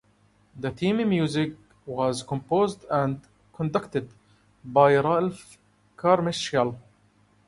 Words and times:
The 0.59 0.71
theme 0.71 1.07
music 1.07 1.55
was 1.85 2.23
composed 2.23 2.85
and 2.89 3.21
conducted 3.53 4.09
by 4.65 4.95
Ralph 4.95 5.59
Carmichael. 5.95 6.79